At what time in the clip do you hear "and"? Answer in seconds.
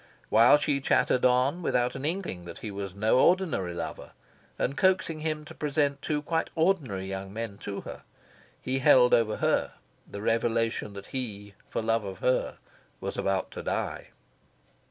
4.57-4.75